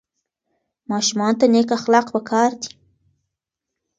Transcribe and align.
ماشومانو 0.91 1.37
ته 1.39 1.45
نیک 1.53 1.69
اخلاق 1.77 2.05
په 2.13 2.19
کار 2.29 2.51
دي. 2.61 2.69